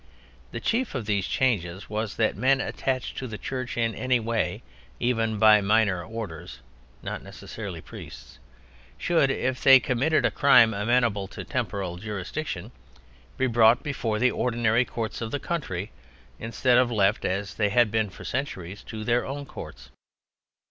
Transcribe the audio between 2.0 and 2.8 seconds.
that men